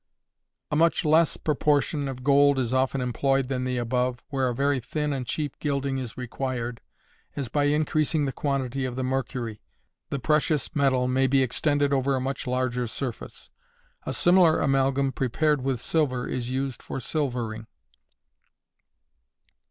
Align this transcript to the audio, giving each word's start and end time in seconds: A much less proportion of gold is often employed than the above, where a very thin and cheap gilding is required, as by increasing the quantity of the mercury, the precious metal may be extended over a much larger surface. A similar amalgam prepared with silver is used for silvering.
A 0.71 0.75
much 0.75 1.05
less 1.05 1.37
proportion 1.37 2.07
of 2.07 2.23
gold 2.23 2.57
is 2.57 2.73
often 2.73 3.01
employed 3.01 3.49
than 3.49 3.65
the 3.65 3.77
above, 3.77 4.19
where 4.29 4.49
a 4.49 4.55
very 4.55 4.79
thin 4.79 5.13
and 5.13 5.27
cheap 5.27 5.59
gilding 5.59 5.99
is 5.99 6.17
required, 6.17 6.81
as 7.35 7.49
by 7.49 7.65
increasing 7.65 8.25
the 8.25 8.31
quantity 8.31 8.83
of 8.83 8.95
the 8.95 9.03
mercury, 9.03 9.61
the 10.09 10.17
precious 10.17 10.75
metal 10.75 11.07
may 11.07 11.27
be 11.27 11.43
extended 11.43 11.93
over 11.93 12.15
a 12.15 12.19
much 12.19 12.47
larger 12.47 12.87
surface. 12.87 13.51
A 14.03 14.11
similar 14.11 14.59
amalgam 14.59 15.11
prepared 15.11 15.61
with 15.61 15.79
silver 15.79 16.27
is 16.27 16.49
used 16.49 16.81
for 16.81 16.99
silvering. 16.99 17.67